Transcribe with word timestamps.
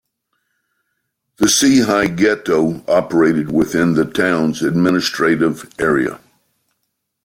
The 1.37 1.45
Cehei 1.45 2.17
ghetto 2.17 2.83
operated 2.87 3.51
within 3.51 3.93
the 3.93 4.03
town's 4.05 4.63
administrative 4.63 5.71
area. 5.77 6.19